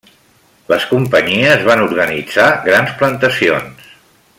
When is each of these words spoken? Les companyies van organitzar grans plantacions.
Les 0.71 0.87
companyies 0.93 1.67
van 1.69 1.83
organitzar 1.89 2.49
grans 2.71 2.97
plantacions. 3.03 3.95